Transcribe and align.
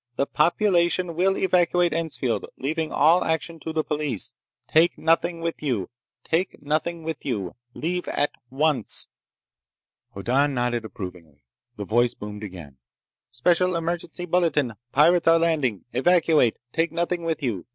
The 0.15 0.25
population 0.25 1.13
will 1.13 1.37
evacuate 1.37 1.91
Ensfield, 1.93 2.47
leaving 2.57 2.91
all 2.91 3.23
action 3.23 3.59
to 3.59 3.71
the 3.71 3.83
police. 3.83 4.33
Take 4.67 4.97
nothing 4.97 5.41
with 5.41 5.61
you. 5.61 5.91
Take 6.23 6.59
nothing 6.59 7.03
with 7.03 7.23
you. 7.23 7.55
Leave 7.75 8.07
at 8.07 8.31
once." 8.49 9.09
Hoddan 10.15 10.55
nodded 10.55 10.85
approvingly. 10.85 11.43
The 11.75 11.85
voice 11.85 12.15
boomed 12.15 12.43
again: 12.43 12.77
"Special 13.29 13.75
Emergency 13.75 14.25
Bulletin! 14.25 14.73
Pirates 14.91 15.27
are 15.27 15.37
landing... 15.37 15.85
evacuate... 15.93 16.57
take 16.73 16.91
nothing 16.91 17.21
with 17.21 17.43
you.... 17.43 17.67